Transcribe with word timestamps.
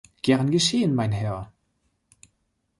Gern 0.23 0.49
geschehen 0.49 0.95
mein 0.95 1.11
Herr. 1.11 1.51